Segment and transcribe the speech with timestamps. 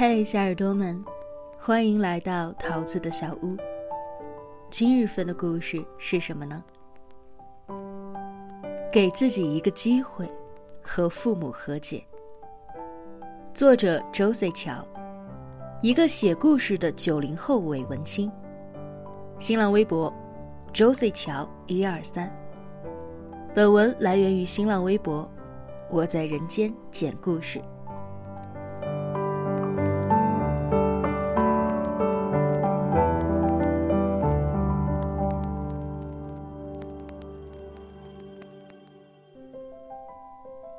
[0.00, 1.04] 嘿，小耳朵们，
[1.58, 3.54] 欢迎来到桃子的小屋。
[4.70, 6.64] 今日份的故事是什么呢？
[8.90, 10.26] 给自己一个机会，
[10.80, 12.02] 和父母和解。
[13.52, 14.82] 作者周 C 乔，
[15.82, 18.32] 一个写故事的九零后伪文青。
[19.38, 20.10] 新浪微博：
[20.72, 22.34] 周 C 乔一二三。
[23.54, 25.30] 本文来源于新浪微博，
[25.90, 27.60] 我在人间讲故事。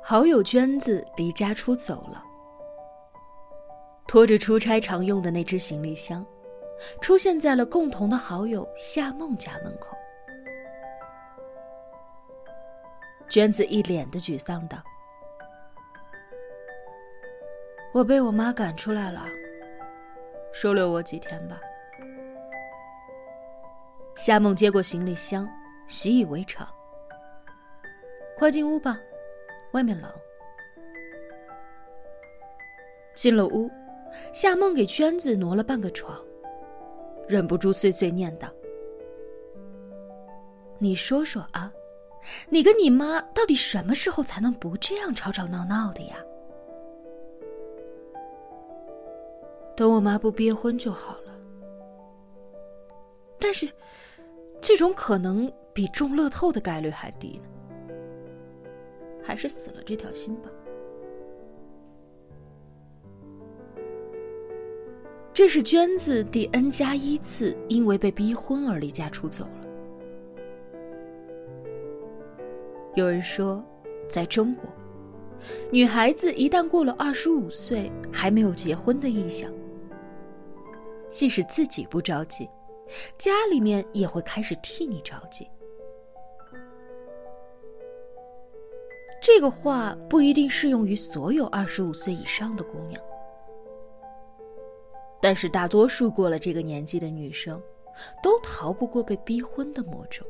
[0.04, 2.22] 好友娟子离家出走了，
[4.06, 6.26] 拖着出差常用的那只行李箱，
[7.00, 9.96] 出现在了共同的好友夏梦家门口。
[13.28, 14.78] 娟子一脸的沮丧道
[17.94, 19.24] ：“我被我妈赶出来了，
[20.52, 21.60] 收留我几天吧。”
[24.16, 25.48] 夏梦接过行李箱，
[25.86, 26.68] 习以为常
[28.36, 28.98] ：“快进屋吧。”
[29.72, 30.10] 外面冷。
[33.14, 33.70] 进了屋，
[34.32, 36.18] 夏梦给娟子挪了半个床，
[37.28, 38.48] 忍不住碎碎念道
[40.80, 41.70] ：“你说说啊，
[42.48, 46.16] 你跟你妈到底什么时候才能不这样吵吵闹闹的呀？
[49.76, 51.32] 等我妈不憋婚就好了。
[53.38, 53.70] 但是，
[54.60, 57.48] 这种可能比中乐透的概率还低呢。”
[59.22, 60.50] 还是死了这条心吧。
[65.34, 69.66] 这是娟子第 n 加一次因为被逼婚而离家出走了。
[72.94, 73.64] 有人说，
[74.06, 74.64] 在中国，
[75.70, 79.50] 女孩子一旦过了二十五岁还没有结婚的意向，
[81.08, 82.46] 即使自己不着急，
[83.16, 85.48] 家里面也会开始替你着急。
[89.22, 93.00] 这个话不一定适用于所有二十五岁以上的姑娘，
[95.20, 97.62] 但是大多数过了这个年纪的女生，
[98.20, 100.26] 都逃不过被逼婚的魔咒，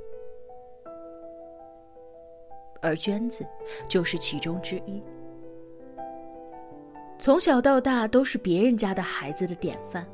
[2.82, 3.46] 而娟子
[3.88, 5.02] 就是其中之一。
[7.18, 10.06] 从小到大都是别人家的孩子的典范，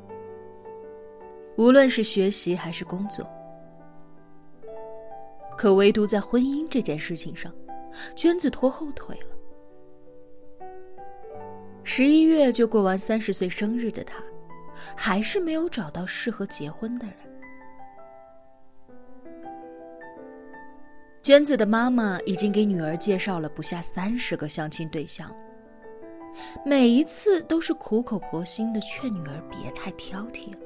[1.57, 3.27] 无论是学习还是工作，
[5.57, 7.53] 可唯独在婚姻这件事情上。
[8.15, 10.65] 娟子拖后腿了。
[11.83, 14.23] 十一月就过完三十岁生日的她，
[14.95, 17.15] 还是没有找到适合结婚的人。
[21.21, 25.35] 娟子的妈妈已经给女儿介绍了不下三十个相亲对象，
[26.65, 30.59] 每一次都是苦口婆心的劝女儿别太挑剔了，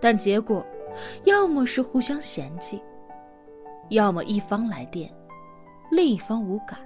[0.00, 0.66] 但结果，
[1.24, 2.82] 要么是互相嫌弃。
[3.92, 5.12] 要么一方来电，
[5.90, 6.78] 另一方无感。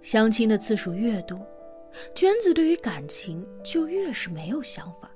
[0.00, 1.36] 相亲的次数越多，
[2.14, 5.10] 娟子对于感情就越是没有想法。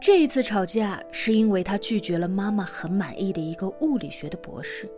[0.00, 4.90] 这一次吵架是因为他拒绝了妈妈很满意的一个物理学的博士。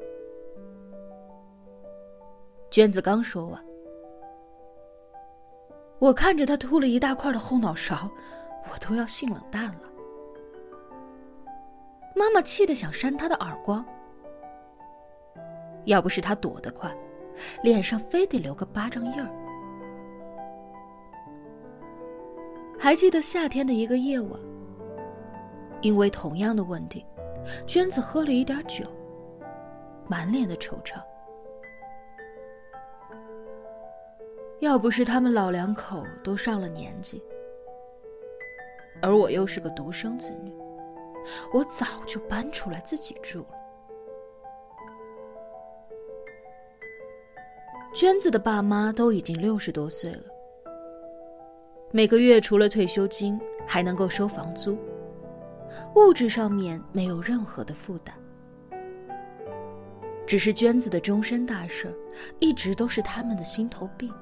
[2.70, 3.64] 娟子刚说完，
[5.98, 8.10] 我看着他秃了一大块的后脑勺，
[8.72, 9.80] 我都要性冷淡了。
[12.18, 13.84] 妈妈气得想扇他的耳光，
[15.84, 16.90] 要不是他躲得快，
[17.62, 19.28] 脸上非得留个巴掌印儿。
[22.78, 24.40] 还记得夏天的一个夜晚，
[25.82, 27.04] 因为同样的问题，
[27.66, 28.86] 娟子喝了一点酒，
[30.08, 30.98] 满脸的惆怅。
[34.60, 37.22] 要不是他们老两口都上了年纪，
[39.02, 40.50] 而我又是个独生子女。
[41.52, 43.48] 我早就搬出来自己住了。
[47.94, 50.24] 娟子的爸妈都已经六十多岁了，
[51.92, 54.76] 每个月除了退休金，还能够收房租，
[55.94, 58.14] 物质上面没有任何的负担。
[60.26, 61.96] 只是娟子的终身大事，
[62.38, 64.12] 一直都是他们的心头病。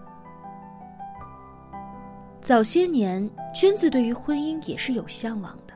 [2.40, 5.73] 早些年，娟子对于婚姻也是有向往的。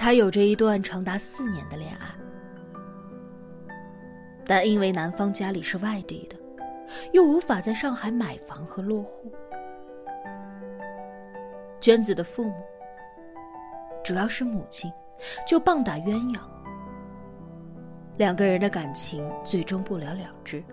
[0.00, 2.06] 他有着一段长达四年的恋爱，
[4.46, 6.36] 但因为男方家里是外地的，
[7.12, 9.30] 又无法在上海买房和落户，
[11.82, 12.54] 娟子的父母，
[14.02, 14.90] 主要是母亲，
[15.46, 16.40] 就棒打鸳鸯，
[18.16, 20.64] 两个人的感情最终不了了之。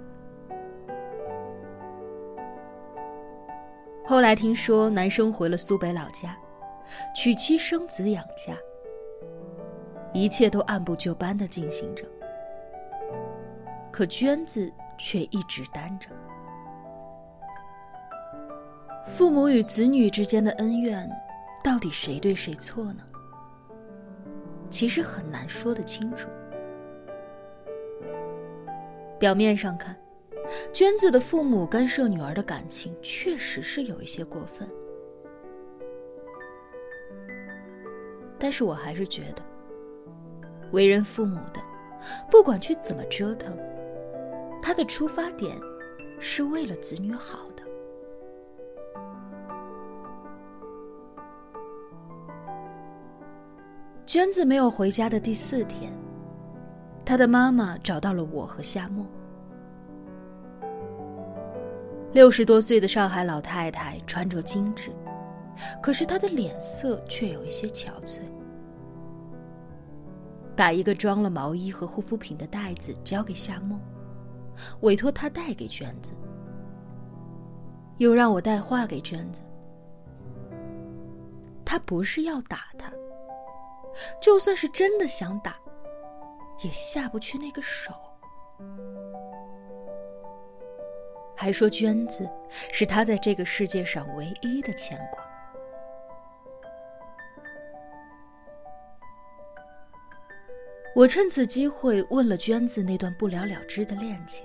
[4.05, 6.33] 后来听说男生回了苏北老家，
[7.13, 8.53] 娶妻生子养家，
[10.17, 12.03] 一切都按部就班的进行着。
[13.91, 16.09] 可娟子却一直单着。
[19.05, 21.09] 父母与子女之间的恩怨，
[21.63, 23.03] 到底谁对谁错呢？
[24.69, 26.27] 其实很难说得清楚。
[29.19, 29.95] 表面上看。
[30.71, 34.65] 娟子的父母干涉女儿的感情，确实是有一些过分。
[38.39, 39.43] 但是我还是觉得，
[40.71, 41.61] 为人父母的，
[42.29, 43.57] 不管去怎么折腾，
[44.61, 45.55] 他的出发点
[46.19, 47.63] 是为了子女好的。
[54.05, 55.91] 娟子没有回家的第四天，
[57.05, 59.05] 她的妈妈找到了我和夏沫。
[62.13, 64.91] 六十多岁的上海老太太穿着精致，
[65.83, 68.21] 可是她的脸色却有一些憔悴。
[70.57, 73.79] 把一个装了毛衣和护肤品的袋子交给夏梦，
[74.81, 76.13] 委托她带给娟子，
[77.99, 79.43] 又让我带话给娟子。
[81.63, 82.89] 他不是要打他，
[84.21, 85.57] 就算是真的想打，
[86.63, 87.93] 也下不去那个手。
[91.35, 92.27] 还说娟子
[92.71, 95.26] 是他在这个世界上唯一的牵挂。
[100.97, 104.43] 我趁此机会问了娟子那段不了了之的恋情。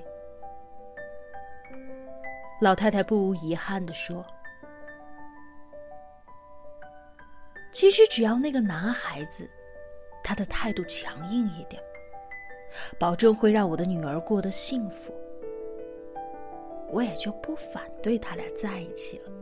[2.60, 4.22] 老太太不无遗憾的说
[7.72, 9.49] ：“其实只要那个男孩子，
[10.22, 11.82] 他的态度强硬一点，
[12.98, 15.10] 保证会让我的女儿过得幸福。”
[16.93, 19.32] 我也就不反对他俩在一起了，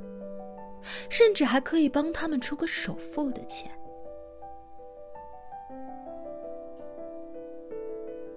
[1.08, 3.68] 甚至还可以帮他们出个首付的钱。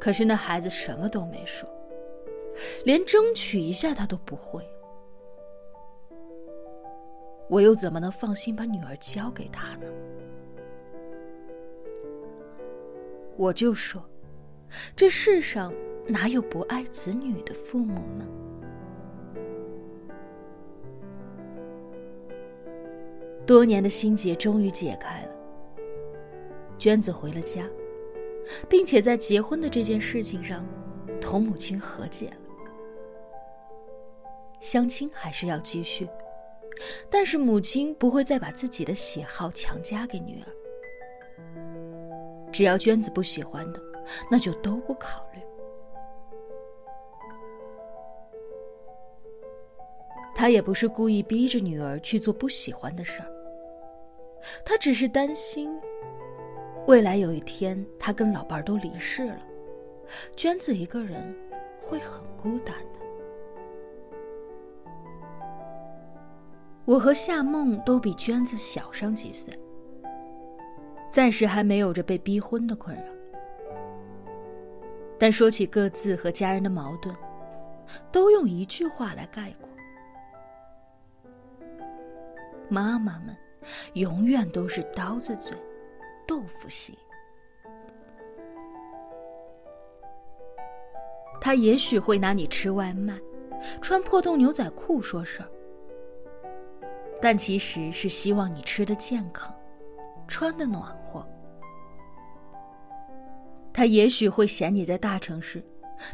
[0.04, 1.66] 可是那孩子什么都没说，
[2.84, 4.62] 连争取一下他都不会。
[7.48, 9.88] 我又怎么能放心把女儿交给他呢？
[13.38, 14.04] 我就说，
[14.94, 15.74] 这世上
[16.06, 18.28] 哪有不爱子女的父母呢？
[23.46, 25.32] 多年的心结终于解开了。
[26.78, 27.64] 娟子回了家，
[28.70, 30.66] 并且在结婚的这件事情上，
[31.22, 32.38] 同母亲和解了。
[34.60, 36.08] 相亲还是要继续，
[37.10, 40.48] 但是母亲不会再把自己的喜好强加给女儿。
[42.52, 43.82] 只要娟子不喜欢的，
[44.30, 45.42] 那就都不考虑。
[50.36, 53.28] 他也不是故意逼着女儿去做不喜欢的事儿。
[54.66, 55.80] 他只是担心，
[56.88, 59.40] 未来有一天他跟老伴儿都离世了，
[60.36, 61.34] 娟子一个人
[61.80, 63.00] 会很孤单的。
[66.86, 69.54] 我和夏梦都比娟子小上几岁，
[71.10, 73.04] 暂时还没有着被逼婚的困扰。
[75.18, 77.16] 但说起各自和家人的矛盾，
[78.12, 79.70] 都用一句话来概括：
[82.70, 83.36] 妈妈们。
[83.94, 85.58] 永远都是刀子嘴，
[86.28, 86.96] 豆腐心。
[91.42, 93.20] 他也许会拿你吃外卖、
[93.82, 95.50] 穿破洞牛仔裤说事儿，
[97.22, 99.54] 但其实是希望你吃的健康，
[100.28, 101.28] 穿的暖和。
[103.74, 105.62] 他也许会嫌你在大城市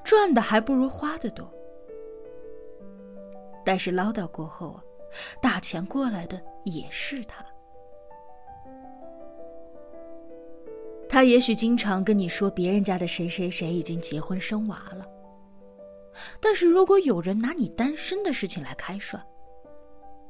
[0.03, 1.51] 赚的还不如花的多，
[3.63, 4.83] 但是唠叨过后啊。
[5.41, 7.43] 打钱过来的也是他，
[11.09, 15.05] 他也许经常跟你说别人家的谁谁谁已经结婚生娃了，
[16.39, 19.19] 但是如果有人拿你单身的事情来开涮，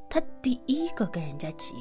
[0.10, 1.76] 他第一个跟人家急。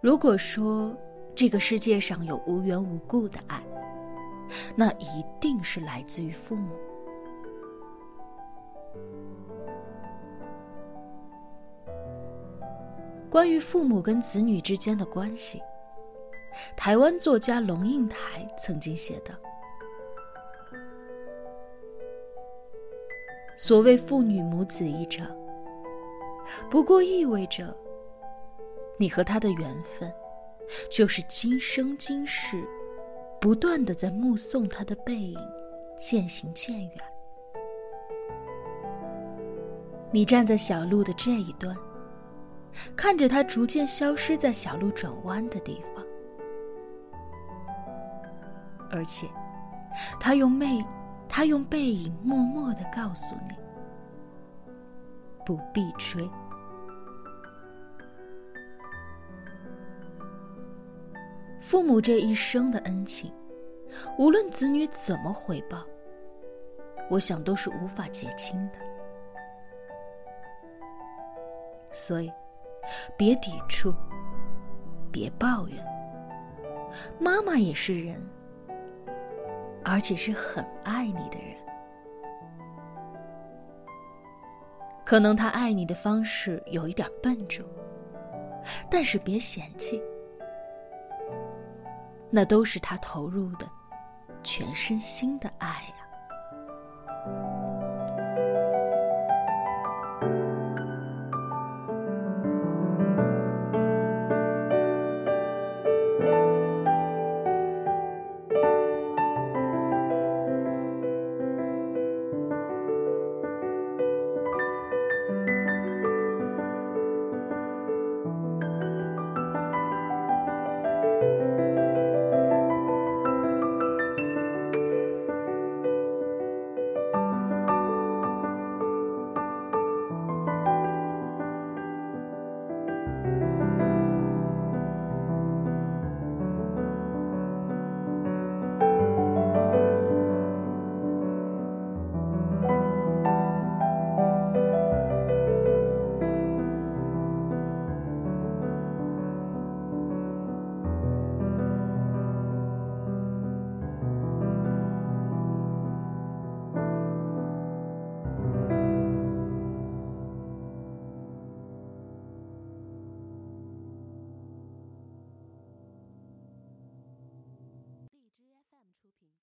[0.00, 0.96] 如果说
[1.34, 3.62] 这个世界上有无缘无故的爱。
[4.76, 6.76] 那一定是来自于父母。
[13.34, 15.60] 关于父母跟子女之间的关系，
[16.76, 19.34] 台湾作家龙应台曾经写道
[23.58, 25.26] ：“所谓父女母子一场，
[26.70, 27.76] 不过意味着
[29.00, 30.14] 你和他的缘分，
[30.88, 32.64] 就是今生今世，
[33.40, 35.36] 不断的在目送他的背影
[35.96, 36.98] 渐行渐远。
[40.12, 41.76] 你站在小路的这一端，
[42.96, 46.04] 看着他逐渐消失在小路转弯的地方，
[48.90, 49.26] 而且，
[50.18, 50.84] 他用背，
[51.28, 53.54] 他用背影默默的告诉你，
[55.44, 56.28] 不必追。
[61.60, 63.32] 父母这一生的恩情，
[64.18, 65.82] 无论子女怎么回报，
[67.08, 68.78] 我想都是无法结清的。
[71.90, 72.30] 所以，
[73.16, 73.94] 别抵触，
[75.10, 75.84] 别抱怨。
[77.18, 78.24] 妈妈也是人，
[79.84, 81.56] 而且是很爱你的人。
[85.04, 87.64] 可能他爱你的方式有一点笨拙，
[88.90, 90.02] 但是别嫌弃。
[92.30, 93.68] 那都是他投入的
[94.42, 96.03] 全身心的爱呀。